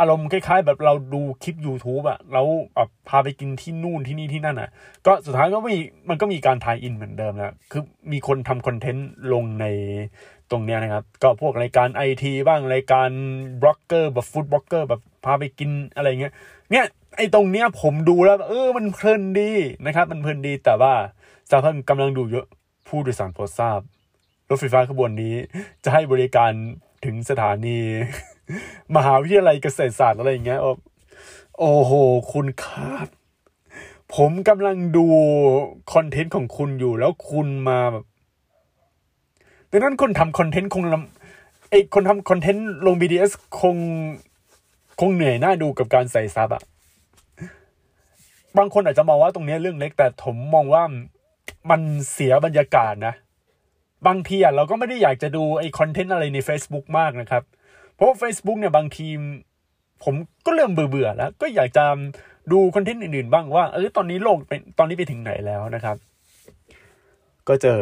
[0.00, 4.70] อารมณ์คล้ายๆ แบบเราดูคลิป YouTube อะแล้วแบบพาไปกินที่นู่นที่นี่ที่นั่นอะ
[5.06, 9.66] ก็สุดท้ายก็มีมันก็มีการ tie-in เหมือนเดิมแล้วคือมีคนทำ content ลงใน
[10.50, 13.08] ตรงเนี้ยนะครับ ก็พวกรายการไอทีบ้างรายการ
[13.62, 16.32] บล็อกเกอร์แบบ food blogger แบบพาไปกินอะไรเงี้ย
[16.70, 16.84] เนี่ย
[17.16, 19.50] ไอตรงเนี้ยผมดูแล้ว เออมันเพลินดี
[19.86, 20.92] นะครับ มันเพลินดีแต่ว่า
[21.50, 22.46] สาวท่านกำลังดูเยอะ
[22.88, 23.80] ผู้โดยสารโปรดทราบ
[24.48, 25.34] รถไฟฟ้าขบวนนี้
[25.84, 26.52] จะให้บริการ
[27.04, 27.78] ถึงสถานี
[28.96, 30.60] มหาวิทยาลัยเกษตรศาสตร์อะไรอย่างเงี้ย
[31.58, 31.92] โอ้โห
[32.32, 33.08] คุณครับ
[34.14, 35.06] ผมกำลังดู
[35.92, 38.04] คอนเทนต์ของคุณอยู่แล้วคุณมาแบบ
[39.70, 40.84] ดังนั้นคนทำคอนเทนต์คง
[41.70, 43.76] ไอคนทำคอนเทนต์ลง BDS คง
[45.00, 46.62] คงเหนื่อยหน้าดูกับการใส่ซับอะ
[48.58, 50.82] บางคนอาจจะมองว่าตรงนี้เรื่องเล็กแต่ผมมองว่า
[51.70, 53.14] มันเสียบรรยากาศนะ
[54.06, 57.42] บางทีอะเราก็ไม่ได้อยากจะดูไอคอนเทนต์อะไรใน Facebook มากนะครับ
[57.94, 59.08] เพราะ Facebook เนี่ยบางที
[60.04, 60.14] ผม
[60.46, 61.84] ก็เริ่มเบื่อแล้ว ก็อยากจะ
[62.52, 65.96] ดูคอนเทนต์อื่นๆบ้างว่าเออตอนนี้โลกเป็นตอนนี้ไปถึงไหนแล้วนะครับ
[67.48, 67.78] ก็เจอ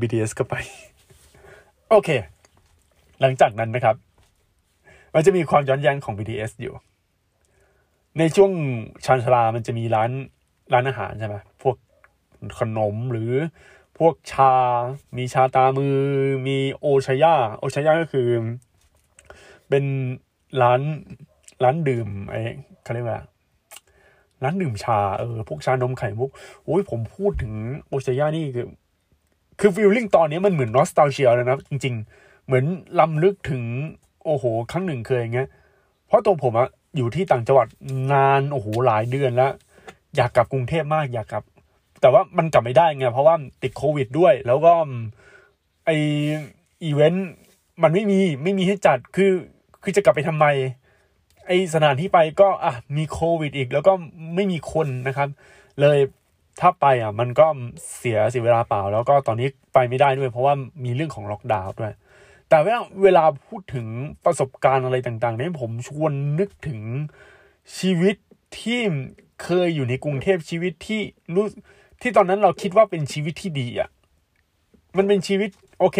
[0.00, 0.54] BTS ก็ไป
[1.90, 2.10] โอเค
[3.20, 3.96] หลังจากนั้นนะครับ
[5.14, 6.74] มันจะมีความย้อนแย้งของ BTS อยู่
[8.18, 8.52] ในช่วง
[9.04, 10.10] ชานชลามันจะมีร้าน
[10.72, 11.76] ร้านอาหารใช่ไหมพวก
[12.60, 13.32] ขนมหรือ
[13.98, 14.52] พวกชา
[15.16, 15.96] มีชาตามือ
[16.46, 18.28] มีโอชายา โอชายาก็คือ
[19.68, 19.84] เป็น
[20.62, 20.80] ร้าน
[21.62, 22.40] ร้านดื่มไอ้
[22.82, 23.20] เขาเรียกว่า
[24.42, 26.30] ร้านดื่มชา เออ พวกชานมไข่มุก
[26.64, 27.52] โอ้ยผมพูดถึง
[27.88, 28.66] โอชายานี่คือ
[29.60, 32.64] คือฟีลลิ่งตอนนี้มันเหมือนนอสตาเชียแล้วนะจริง ๆ เหมือน
[33.00, 33.62] ลำลึกถึง
[34.24, 35.48] โอ้โห ครั้งหนึ่งเคยอย่างเงี้ย
[36.06, 37.68] เพราะตัวผมอะอยู่ที่ต่างจังหวัด
[38.12, 39.52] นาน โอ้โห หลายเดือนแล้ว
[40.16, 41.44] อยากกลับกรุงเทพมาก อยากกลับ
[42.00, 44.72] แต่ว่ามันกลับไม่ได้ไงเพราะว่าติดโควิดด้วย แล้วก็
[45.86, 45.90] ไอ
[46.84, 47.28] อีเวนต์
[47.82, 49.32] มันไม่มีไม่มีให้จัดคือ
[49.82, 50.46] คือจะกลับไปทำไม
[51.46, 53.92] ไอสถานที่ไปก็อะมีโควิดอีก แล้วก็
[54.34, 55.28] ไม่มีคนนะครับ
[55.80, 55.98] เลย
[56.60, 57.46] ถ้าไปอะมันก็
[57.96, 61.92] เสียเสียเวลาเปล่า แล้วก็ตอนนี้ไปไม่ได้ด้วย เพราะว่ามีเรื่องของล็อกดาวน์ด้วย
[62.50, 63.86] แต่ว่าเวลาพูดถึง
[64.24, 66.80] ประสบการณ์อะไรต่างๆเนี่ยผมชวนนึกถึง
[67.78, 68.16] ชีวิต
[68.60, 68.80] ที่
[69.42, 71.00] เคยอยู่ในกรุงเทพชีวิตที่
[71.34, 71.46] รู้
[72.00, 73.88] ที่ตอนนั้นเราคิดว่าเป็นชีวิตที่ดีอะ
[74.96, 75.98] มันเป็นชีวิตโอเค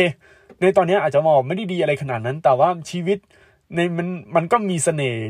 [0.60, 3.18] ในตอนนี้อาจจะมองไม่ได้ดีอะไรขนาดนั้น แต่ว่าชีวิต
[3.74, 5.22] ในมันมันก็มีเสน่ห์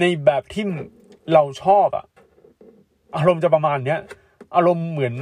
[0.00, 0.64] ในแบบที่
[1.32, 2.06] เราชอบอะ
[3.16, 4.00] อารมณ์จะประมาณเนี้ย
[4.56, 5.14] อารมณ์เหมือน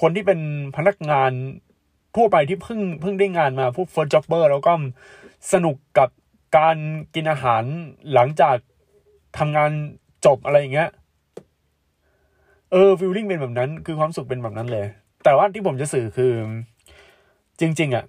[0.00, 0.40] คนที่เป็น
[0.76, 1.32] พนักงาน
[2.16, 4.72] ทั่วไปที่เพิ่งเพิ่งได้งานมาพวก first jobber แล้วก็
[5.52, 6.08] สนุกกับ
[6.58, 6.76] การ
[7.14, 7.62] กินอาหาร
[8.12, 8.56] หลังจาก
[9.38, 9.70] ทำงาน
[10.26, 10.90] จบอะไรอย่างเงี้ย
[12.76, 14.86] เออ feeling เป็นแบบนั้น คือความสุขเป็นแบบนั้นเลย
[15.24, 16.32] แต่ว่าที่ผมจะสื่อคือ
[17.60, 18.04] จริง ๆอะ่ะ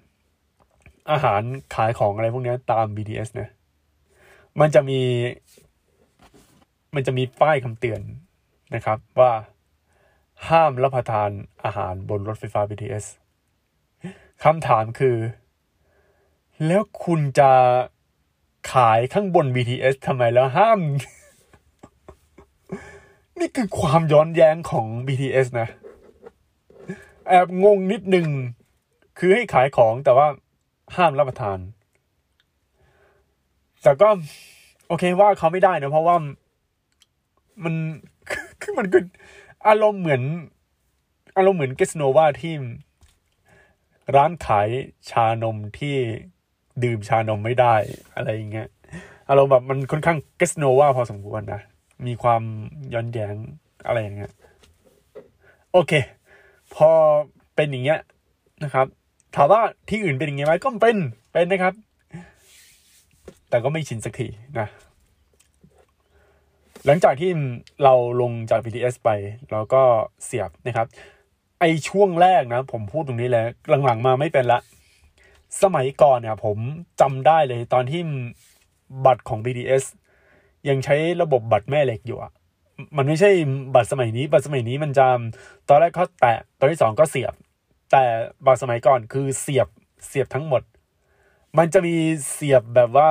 [1.11, 1.41] อาหาร
[1.75, 3.49] ขายของอะไรพวกนี้ตาม BTS นะ
[4.59, 5.01] มันจะมี
[6.95, 8.01] มันจะมีป้ายคำเตือน
[8.75, 9.31] นะครับ ว่า
[10.49, 11.29] ห้ามรับประทาน
[11.63, 13.05] อาหารบนรถไฟฟ้า BTS
[14.43, 15.17] คำถามคือ
[16.65, 17.51] แล้วคุณจะ
[18.73, 20.79] ขายข้างบน BTS ทำไมแล้วห้าม
[23.39, 25.67] นี่คือความย้อนแย้งของ BTS นะ
[27.27, 28.27] แอบงงนิดนึง
[29.17, 30.27] คือให้ขายของแต่ว่า
[30.95, 31.59] ห้ามรับประทาน
[33.83, 34.09] แต่ก็
[34.87, 36.15] โอเคว่าเขาไม่ได้นะ เพราะว่า
[37.63, 37.73] มัน
[38.61, 38.99] คือมันก็
[39.67, 40.23] อารมณ์เหมือน
[41.37, 42.53] อารมณ์เหมือนเกสโนวาที่
[44.15, 44.67] ร้านขาย
[45.09, 45.95] ชานมที่
[46.83, 47.75] ดื่มชานมไม่ได้
[48.15, 48.67] อะไรอย่างเงี้ย
[49.29, 51.61] อารมณ์แบบมันค่อนข้างเกสโนวาพอสมควรนะ
[52.05, 52.43] มีความ
[52.93, 53.35] ย้อนแย้ง
[53.85, 54.33] อะไรอย่างเงี้ย
[55.71, 55.93] โอเค
[56.75, 56.89] พอ
[57.55, 57.99] เป็นอย่างเงี้ย
[58.63, 58.87] นะครับ
[59.35, 60.97] ถามว่าที่อื่นเป็นอย่างเงี้ยไหมก็เป็น
[61.33, 61.73] เป็นนะครับ
[63.49, 64.27] แต่ก็ไม่ชินสักที
[64.59, 64.67] นะ
[66.85, 67.31] หลังจากที่
[67.83, 69.09] เราลงจาก BTS ไป
[69.51, 69.83] เราก็
[70.25, 70.87] เสียบนะครับ
[71.59, 73.47] ไอช่วงแรกนะ ผมพูดตรงนี้แล้ว
[73.85, 74.59] หลังๆมาไม่เป็นละ
[75.61, 76.57] สมัยก่อนเนี่ยผม
[77.01, 78.01] จำได้เลยตอนที่
[79.05, 79.83] บัตรของ BTS
[80.69, 82.31] ยังใช้ระบบบัตรแม่เหล็กอยู่อะ
[82.97, 83.29] มันไม่ใช่
[83.75, 85.07] บัตรสมัยนี้ บัตรสมัยนี้มันจะ
[85.69, 87.33] ตอนแรกเขาแตะตอนที่สองก็เสียบ
[87.91, 88.03] แต่
[88.45, 89.67] บัตรสมัยก่อนคือเสียบ
[90.07, 90.61] เสียบทั้งหมด
[91.57, 91.95] มันจะมี
[92.31, 93.07] เสียบแบบว่า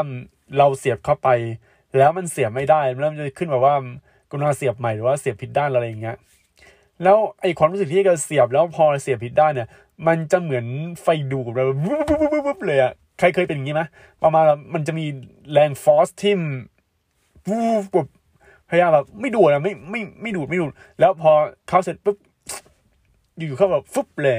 [0.58, 1.28] เราเสียบเข้าไป
[1.96, 3.74] แล้วมันเสียบไม่ได้แล้วมันจะขึ้นแบบว่า
[4.30, 6.16] กุณาเสียบใหม่หรือว่าเสียบผิดด้านอะไรอย่างเงี้ย
[7.02, 9.68] แล้วไอความรู้สึกที่เราเสียบแล้วพอเสียบผิดด้านเนี่ย
[10.06, 10.66] มันจะเหมือน
[11.02, 13.82] ไฟดูดแบบวุบวุบวุบเลยอะใครเคยเป็นอย่างนี้ไหม
[14.22, 15.06] ประมาณมันจะมี
[15.52, 16.34] แรงฟอสที่
[17.48, 18.08] วูบแบบ
[18.70, 21.32] พยายามแบบไม่ดูดอะไม่ไม่ไม่ดูดไม่ดูด แล้วพอ
[21.68, 22.16] เข้าเสร็จปุ๊บ
[23.36, 24.36] อยู่ๆเขาแบบฟึบเลย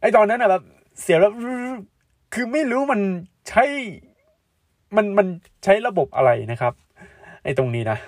[0.00, 0.62] ไอตอนนั้นอะแบบ
[1.00, 1.32] เสียแล้ว
[2.34, 3.00] คือไม่รู้มัน
[3.48, 3.64] ใช้
[4.96, 5.26] มันมัน
[5.64, 6.72] ใช้ระบบอะไรนะครับ
[7.44, 7.98] ไอตรงนี้นะ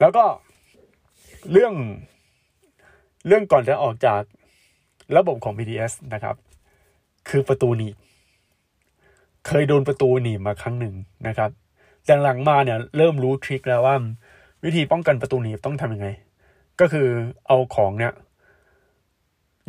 [0.00, 0.24] แล้วก็
[1.52, 1.74] เรื่อง
[3.26, 4.22] เรื่องก่อนจะออกจาก
[5.16, 6.36] ระบบของ BTS นะครับ
[7.28, 7.96] คือประตูหนีบ
[9.46, 10.94] เคยโดนประตูหนีบมาครั้งหนึ่ง
[11.26, 11.50] นะครับ
[12.08, 13.96] แต่หลังมาเนี่ยเริ่มรู้ทริคแล้วว่า
[14.64, 16.08] วิธีป้องกันประตูหนีบต้องทำยังไง
[16.80, 17.08] ก็คือ
[17.46, 18.12] เอาของเนี่ย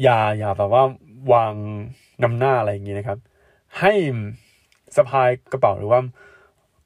[0.04, 0.84] อย่าอย่าแบบว่า
[1.34, 1.54] วาง
[2.24, 3.20] นำหน้าอะไรอย่างงี้นะครับ
[3.80, 3.94] ให้
[4.96, 6.02] สะพายกระเป๋าหรือว่า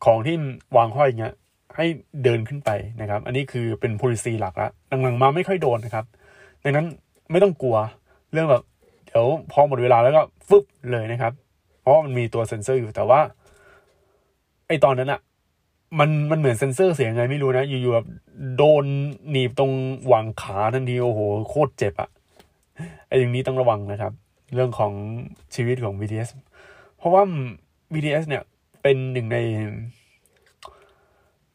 [0.06, 0.36] ของที่
[0.78, 1.36] วางห้อยเงี้ย
[1.76, 1.86] ให้
[2.24, 2.70] เดินขึ้นไป
[3.02, 4.70] นะครับ อันนี้คือเป็น policy หลักละ
[5.04, 6.06] หลังๆมาไม่ค่อยโดนนะครับ
[6.63, 6.86] ดังนั้น
[7.32, 7.78] ไม่ต้องกลัว
[8.32, 8.63] เรื่องแบบ
[9.06, 11.34] เดี๋ยวพอหมดเวลาแล้วก็ฟึบเลยนะครับ
[11.82, 13.20] เพราะมันมีตัวเซ็นเซอร์อยู่แต่ว่า
[14.68, 15.22] ไอตอนนั้นอะ
[16.00, 18.08] มันมันเหมือนเซ็นเซอร์เสียงไงไม่รู้นะอยู่ๆแบบ
[18.58, 18.86] โดน
[19.30, 19.72] หนีบตรง
[20.08, 22.10] หว่างขาทันทีโอ้โหโคตรเจ็บอะ
[23.08, 24.14] ไอ้อย่างนี้ต้องระวังนะครับ
[24.54, 24.94] เรื่องของ
[25.56, 26.30] ชีวิตของ BTS
[26.98, 27.24] เพราะว่า
[27.94, 28.44] BTS เนี่ย
[28.82, 29.38] เป็นหนึ่งใน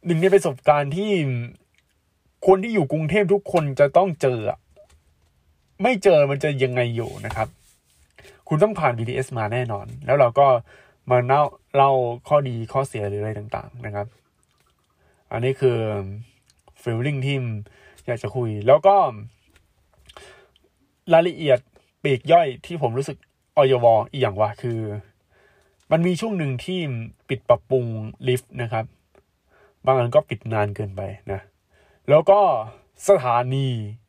[0.06, 1.10] หนึ่งในประสบการณ์ที่
[2.46, 4.38] คนที่อยู่กรุงเทพทุกคนจะต้องเจอ
[5.82, 7.48] ไม่เจอมันจะยังไงอยู่นะครับ
[8.48, 10.46] คุณต้องผ่าน BTS มาแน่นอน แล้วเราก็
[11.10, 11.42] มาเล่า
[11.76, 11.90] เล่า
[12.28, 14.06] ข้อดีข้อเสียหรืออะไรต่าง ๆ นะครับ
[15.32, 15.78] อันนี้คือ
[16.82, 17.36] ฟีลลิ่งที่
[18.06, 18.96] อยากจะคุย แล้วก็
[21.12, 21.58] รายละเอียด
[22.02, 23.18] ปีกย่อยที่ผมรู้สึก
[23.56, 24.80] ออยวออีกอย่างว่าคือ
[25.90, 26.80] มันมีช่วงหนึ่งที่
[27.28, 27.84] ปิดปรับปรุง
[28.28, 28.84] ลิฟต์นะครับ
[29.86, 31.00] บางอันก็ปิดนานเกินไป
[31.32, 31.40] นะ
[32.08, 32.40] แล้วก็
[33.08, 33.66] สถานี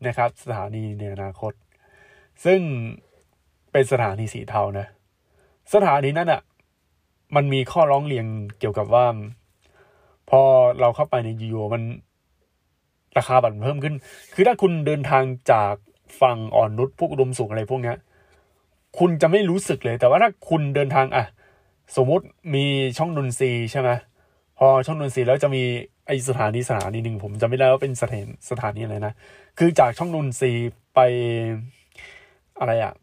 [0.08, 1.54] นะครับ สถานีในอนาคต
[2.46, 2.62] ซึ่ง
[3.72, 4.88] เป็นสถานีสีเทานะ
[5.74, 6.42] สถานีนั้นอะ่ะ
[7.36, 8.26] มันมีข้อร้องเรียน
[8.60, 9.06] เกี่ยวกับว่า
[10.30, 10.42] พอ
[10.80, 11.84] เราเข้าไปในยูมัน
[13.18, 13.96] ราคาบัตรเพิ่มขึ้น
[14.34, 15.74] คือถ้าคุณเดินทางจาก
[16.22, 17.98] ฝั่งอ่อนนุชพวกอุดมสุขอะไรพวกเนี้ย
[19.00, 21.26] คุณจะไม่รู้สึกเลย แต่ว่าถ้าคุณเดินทางอะ
[21.96, 22.66] สมมุติมี
[22.98, 23.90] ช่องนนทรีใช่ไหม
[24.58, 25.64] พอช่องนนทรีแล้วจะมี
[26.08, 29.14] ไอสถานีสถานีหนึ่งผมจะไม่ได้ว่าเป็นสถานสถานีอะไรนะ
[29.58, 30.52] คือจากช่องนนทรี
[30.96, 31.00] ไป
[32.60, 32.94] อะไรอะ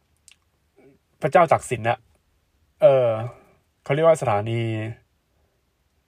[1.23, 1.99] พระเจ้าจักสินนะ
[2.83, 3.07] เออ
[3.85, 4.59] เขาเรียกว่าสถานี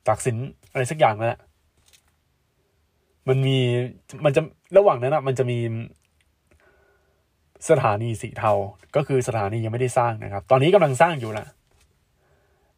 [0.06, 0.36] จักสิน
[0.72, 1.40] อะไรสักอย่างนั่นแหละ
[3.28, 3.58] มันมี
[4.24, 4.42] มันจะ
[4.76, 5.58] ระหว่างนั้นอะมันจะมี
[7.70, 8.52] สถานีสีเทา
[8.96, 11.46] ก็คือสถานียังไม่ได้สร้างนะครับ ตอนนี้กำลังสร้างอยู่นะ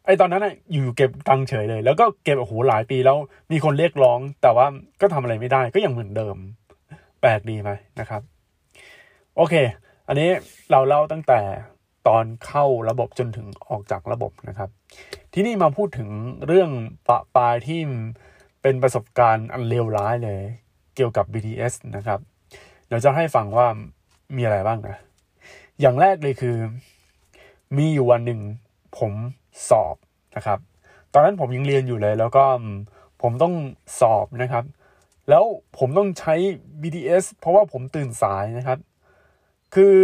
[0.05, 3.17] ไอตอนนั้นอะอยู่เก็บตังเฉยเลย แล้วก็เก็บโอ้โหหลายปีแล้ว
[3.51, 4.65] มีคนเรียกร้อง แต่ว่า
[5.01, 6.35] ก็ทำอะไรไม่ได้ ก็ยังเหมือนเดิม
[7.21, 8.21] แปลกดีไหมนะครับ
[9.37, 9.53] โอเค
[10.07, 10.29] อันนี้
[10.71, 11.39] เราเล่าตั้งแต่
[12.07, 14.69] ตอนเข้าระบบจนถึงออกจากระบบนะครับ
[15.33, 16.09] ที่นี่มาพูดถึง
[16.47, 16.69] เรื่อง
[17.07, 17.79] ปะปายที่
[18.61, 20.41] เป็นประสบการณ์อันเลวร้ายเลย
[20.95, 22.19] เกี่ยวกับ BTS นะครับ
[22.87, 23.67] เดี๋ยวจะให้ฟังว่า
[24.35, 24.97] มีอะไรบ้างนะ
[25.79, 26.57] อย่างแรกเลยคือ
[27.77, 28.39] มีอยู่วันหนึ่ง
[28.97, 29.13] ผม
[29.69, 29.95] สอบ
[30.35, 30.59] นะครับ
[31.13, 32.45] ตอนนั้นผมยังเรียนอยู่เลย แล้วก็
[33.21, 33.53] ผมต้อง
[33.99, 34.65] สอบนะครับ
[35.29, 35.43] แล้ว
[35.77, 36.33] ผมต้องใช้
[36.81, 38.79] BTS เพราะว่าผมตื่นสายนะครับ
[39.75, 39.97] คือ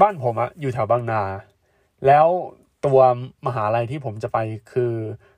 [0.00, 1.22] บ้านผมอะอยู่แถวบางนา
[2.06, 2.26] แล้ว
[2.86, 3.00] ตัว
[3.46, 4.38] มหาลัยที่ผมจะไป
[4.72, 4.92] คือ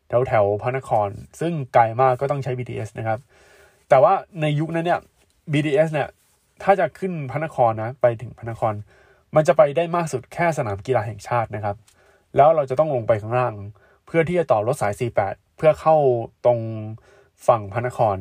[0.09, 1.09] แถวแถวพระนคร
[1.41, 3.19] ซึ่งไกลมากก็ต้องใช้ BTS นะครับ
[3.89, 5.01] แต่ว่าในยุคนั้นเนี่ย
[5.53, 6.09] BTS เนี่ย
[6.63, 8.75] ถ้าจะขึ้นพระนครนะ ไปถึงพระนคร
[9.35, 11.77] มันจะไปได้มากสุดแค่สนามกีฬาแห่งชาตินะครับ
[12.37, 13.55] แล้วเราจะต้องลงไปข้างล่าง
[14.07, 14.93] เพื่อที่จะต่อรถสาย
[15.25, 15.97] 48 เพื่อเข้า
[16.45, 16.61] ตรง
[17.47, 18.17] ฝั่งพระนคร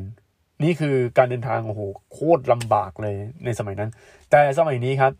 [0.62, 1.80] นี่คือการเดินทางโอ้โห
[2.12, 3.90] โคตรลำบากเลยในสมัยนั้น
[4.30, 5.12] แต่สมัยนี้ครับ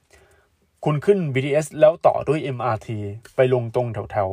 [0.85, 2.89] คุณขึ้น BTS แล้วต่อด้วย MRT
[3.37, 4.31] ไปลงตรงแถวแถว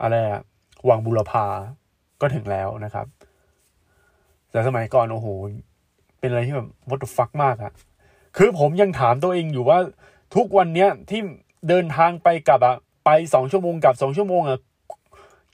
[0.00, 0.42] อะไรอะ
[0.88, 1.46] วังบุรพา
[2.20, 3.06] ก็ถึงแล้วนะครับ
[4.50, 5.26] แต่สมัยก่อนโอ้โห
[6.18, 7.72] เป็นอะไรที่แบบ what the fuck มากอะ
[8.36, 9.78] คือผมยังถามตัวเองอยู่ว่า
[10.34, 11.20] ทุกวันเนี้ยที่
[11.68, 14.58] เดินทางไปกับอะไปสองชั่วโมงกับสองชั่วโมงอะ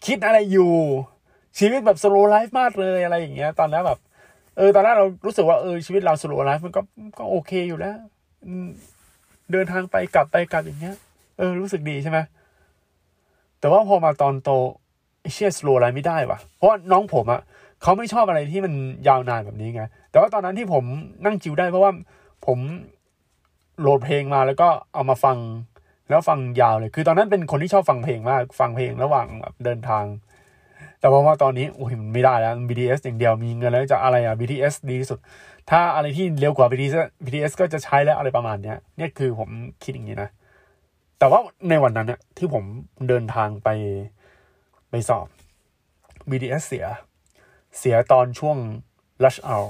[0.07, 0.73] คิดอะไรอยู่
[1.59, 3.99] ชีวิตแบบ slow life มากเลยอะไรอย่างเงี้ย ตอนนั้นแบบ
[4.57, 6.81] เออ ตอนนั้นเรารู้สึกว่าเออชีวิตเรา slow life มันก็
[7.19, 7.97] ก็โอเคอยู่แล้ว
[9.53, 10.97] เดินทางไปกลับไปกลับอย่างเงี้ย
[11.39, 12.19] เออ รู้สึกดีใช่ไหม
[13.61, 14.51] แต่ว่าพอมาตอนโต
[15.33, 17.41] เชียสโลไลฟ์ไม่ได้วะเพราะน้องผมอะ
[17.83, 18.73] เขาไม่ชอบอะไรที่มัน
[19.09, 20.85] ยาวนานแบบนี้ไง แต่ว่าตอนนั้นที่ผม
[21.25, 21.93] นั่งจิวได้เพราะว่า
[22.47, 22.59] ผม
[23.81, 25.39] โหลดเพลงมาแล้วก็เอามาฟัง
[26.09, 30.05] แล้วฟังยาวเลย คือตอนนั้นเป็นคนที่ชอบฟังเพลงมาก ฟังเพลงระหว่างแบบเดินทาง
[31.01, 35.19] แต่พอว่าตอนนี้โอ้ยมันไม่ได้แล้ว BTS อย่างเดียวมีเงินแล้วจะอะไรอะ BTS ดีที่สุด
[35.70, 36.94] ถ้าอะไรที่เร็วกว่า BTS
[37.25, 39.48] BTS ก็จะใช้แล้วอะไรประมาณเนี้ยเนี่ยคือผม
[39.83, 40.31] คิดอย่างนี้นะ
[41.18, 42.64] แต่ว่าในวันนั้นเนี่ยที่ผม
[43.09, 43.68] เดินทางไป
[44.90, 45.27] ไปสอบ
[46.31, 46.87] BTS เสีย
[47.79, 48.57] เสียตอนช่วง
[49.22, 49.68] rush hour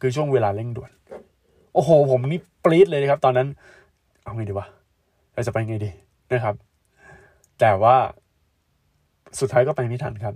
[0.00, 0.90] คือช่วงเวลาเร่งด่วน
[1.74, 3.48] โอ้โห ผมนี่ปรี๊ดเลยนะครับ ตอนนั้น
[4.24, 4.66] เอาไงดีวะ
[5.34, 5.90] เราจะไปไงดี
[6.32, 6.54] นะครับ
[7.60, 7.96] แต่ว่า
[9.40, 10.34] สุดท้ายก็ไปไม่ทันครับ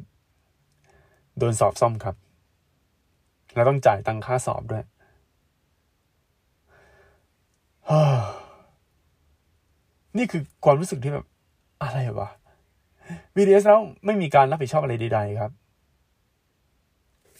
[1.38, 2.14] โดนสอบซ่อมครับ
[3.54, 4.84] แล้วต้องจ่ายตังค่าสอบด้วย
[10.16, 11.26] นี่คือความรู้สึกที่แบบ
[11.82, 12.28] อะไรวะ
[13.34, 15.52] BTS แล้วไม่มีการรับผิดชอบอะไรใดๆครับ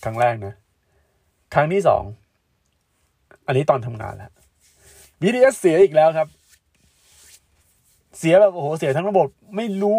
[0.04, 0.54] ครั้งแรกนะ
[1.54, 2.02] ครั้งที่สอง
[3.46, 4.32] อันนี้ตอนทำงานแล้ว
[5.20, 6.28] BTS เสียอีกแล้วครับ
[8.18, 9.96] เสียแบบโอ้โห เสียทั้งระบบ ไม่รู้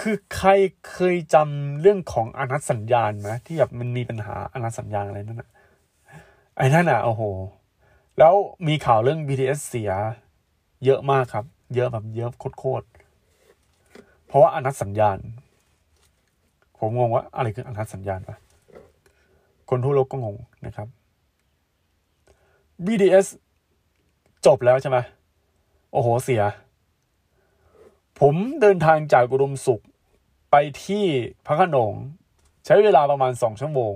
[0.00, 0.50] คือใคร
[0.90, 5.50] เคยจำเรื่องของอนัตสัญญาณไหมที่แบบมันมีปัญหาอนัตสัญญาณอะไรนั่นอะ
[6.56, 7.22] ไอ้นั่นอะโอ้โห
[8.18, 8.34] แล้ว
[8.68, 9.92] มีข่าวเรื่อง BTS เสีย
[10.84, 12.86] เยอะมากครับ เยอะแบบเยอะโคตร
[14.26, 15.18] เพราะว่าอนัตสัญญาณ
[16.78, 18.36] ผมงงว่าอะไรคืออนัตสัญญาณปะ
[19.70, 20.88] คนทั่วโลกก็งงนะครับ
[22.84, 23.26] BDS
[24.46, 24.98] จบแล้วใช่ไหม
[25.92, 26.42] โอ้โห เสีย
[28.26, 29.82] ผมเดินทางจากอุดมสุข
[30.50, 31.04] ไปที่
[31.46, 31.92] พระขนง
[32.64, 33.94] ใช้เวลาประมาณสองชั่วโมง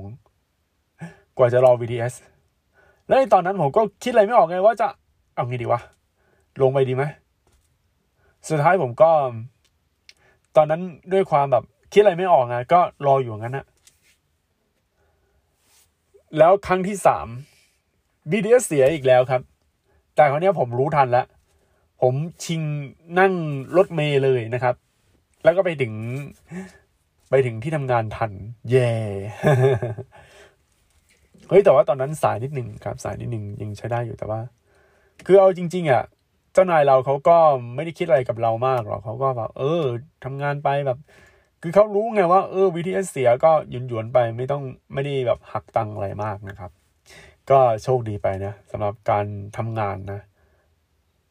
[1.37, 2.15] กว่าจะรอ BTS
[3.07, 4.89] แล้วในตอนนั้นผมก็คิดอะไรไม่ออกไงว่าจะ
[5.35, 5.81] เอางี้ดีวะ
[6.61, 7.05] ลงไปดีไหม
[8.49, 9.11] สุดท้ายผมก็
[10.57, 13.67] ตอนนั้นด้วยความแบบคิดอะไรไม่ออกไงก็รออยู่งั้นนะ
[16.39, 17.27] แล้วครั้งที่สาม
[18.31, 19.43] BTS เสียอีกแล้วครับ
[20.15, 21.27] แต่คราวนี้ผมรู้ทันแล้ว
[22.03, 22.63] ผมชิง
[23.19, 23.33] นั่ง
[23.77, 24.75] รถเมย์เลยนะครับ
[25.45, 25.93] แล้วก็ไปถึง
[27.31, 28.33] ไปถึงที่ทำงานทัน
[28.71, 28.91] เย่
[31.49, 34.41] เฮ้ยแต่ว่าตอนนั้นสายนิดหนึ่งครับสายนิดหนึ่งยังใช้ได้อยู่แต่ว่า
[35.27, 36.05] คือเอาจริง ๆ อะ
[36.53, 37.37] เจ้านายเราเขาก็
[37.75, 39.83] ไม่ได้คิดอะไรกับเรามากหรอกเขาก็แบบเออ
[40.25, 40.99] ทำงานไปแบบ
[41.63, 46.71] คือเขารู้ไงว่าเออ VTS เสียก็หยุนหยวนไปไม่ต้องไม่ได้แบบหักตังอะไรมากนะครับ
[47.51, 50.21] ก็โชคดีไปนะสำหรับการทำงานนะ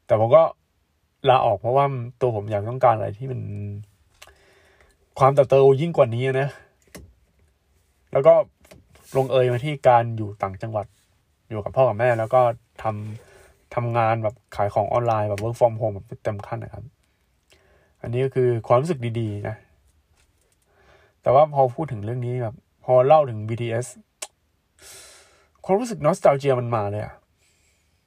[0.05, 0.43] แต่ผมก็
[1.29, 1.85] ลาออกเพราะว่า
[2.21, 3.41] ตัวผมอยากต้องการอะไรที่มัน
[5.19, 6.49] ความเติบโตยิ่งกว่านี้นะ
[8.11, 8.33] แล้วก็
[9.17, 10.85] ลงเอยมาที่การอยู่ต่างจังหวัด
[11.49, 12.41] อยู่กับพ่อกับแม่ แล้วก็
[12.83, 16.85] ทำทำงานแบบขายของออนไลน์แบบ work from home แบบเต็มขั้นนะครับ
[18.01, 19.55] อันนี้ก็คือความรู้สึกดีๆ นะ
[21.21, 23.87] แต่ว่าพอพูดถึงเรื่องนี้แบบพอเล่าถึง BTS
[25.65, 27.13] ความรู้สึกนอสตาเจียมันมาเลยอะ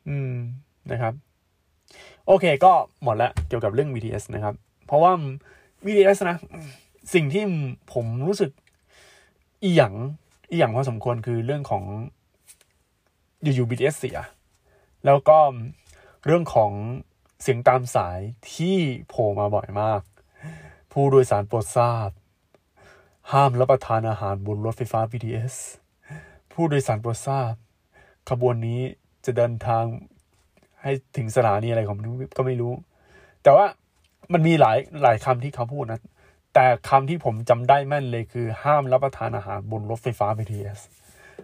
[0.08, 0.32] อืม
[0.90, 1.14] นะครับ
[2.30, 4.54] โอเคก็หมดล้วเกี่ยวกับเรื่อง BTS นะครับ
[4.86, 5.12] เพราะว่า
[5.84, 6.36] BTS นะ
[7.14, 7.44] สิ่งที่
[7.92, 8.50] ผมรู้สึก
[9.62, 9.94] อีหยัง
[10.50, 11.84] อีหยังพอสมควรคือเรื่องของ
[13.42, 14.18] อยู่ๆ BTS เสีย
[15.04, 15.38] แล้วก็
[16.26, 16.72] เรื่องของ
[17.42, 18.20] เสียงตามสาย
[18.54, 18.76] ที่
[19.08, 20.02] โผล่มาบ่อยมาก
[20.92, 22.10] ผู้โดยสารโปรดทราบ
[23.32, 25.54] ห้ามรับประทานอาหารบนรถไฟฟ้า BTS
[26.52, 27.52] ผู้โดยสารโปรดทราบ
[28.30, 28.80] ขบวนนี้
[29.24, 29.84] จะเดินทาง
[30.82, 31.98] ให้ถึงสถานีอะไรของ
[32.36, 32.72] ก็ไม่รู้
[33.42, 33.66] แต่ว่า
[34.32, 36.00] มันมีหลายหลายคำที่เขาพูดนะ
[36.54, 40.80] แต่คำที่ผมจำได้แม่นเลยคือห้ามรับประทานอาหารบนรถไฟฟ้า BTS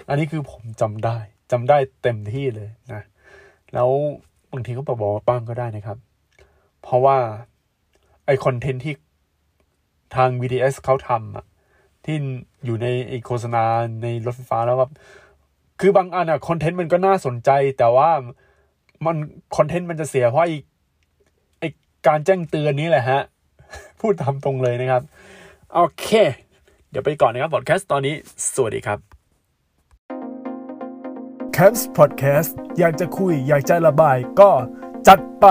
[0.09, 1.17] อันนี้คือผมจำได้
[1.53, 3.03] จำได้เต็มที่เลยนะ
[3.75, 3.91] แล้ว
[4.53, 5.99] บางทีก็บอกบอกบ้างก็ได้นะครับ
[6.83, 7.17] เพราะว่า
[8.27, 8.95] ไอคอนเทนต์ที่
[10.17, 11.45] ทาง BTS เขาทำอะ
[12.05, 12.17] ที่
[12.65, 12.87] อยู่ใน
[13.27, 13.65] โฆษณา
[14.03, 14.93] ในรถไฟฟ้าแล้วแบบ
[15.81, 18.11] คือบางอันอะคอนเทนต์มันก็น่าสนใจแต่ว่า
[19.07, 19.17] มัน
[19.57, 20.55] คอนเทนต์มันจะเสียเพราะไอ้
[21.61, 21.69] ไอ้
[22.07, 23.21] การแจ้งเตือนนี้แหละฮะ
[24.01, 25.03] พูดตามตรงเลยนะครับ
[25.75, 26.09] โอเค
[26.91, 28.15] เดี๋ยวไปก่อนนะครับพอดแคสต์ตอนนี้
[28.55, 28.99] สวัสดีครับ
[31.57, 34.51] c a m p s Podcast อยากจะคุยอยากจะระบายก็
[35.09, 35.47] จัดไป